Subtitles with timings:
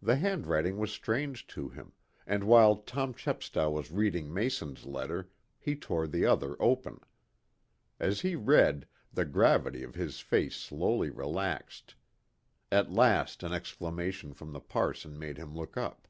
[0.00, 1.92] The handwriting was strange to him,
[2.26, 5.28] and while Tom Chepstow was reading Mason's letter
[5.58, 6.98] he tore the other open.
[8.00, 11.94] As he read, the gravity of his face slowly relaxed.
[12.72, 16.08] At last an exclamation from the parson made him look up.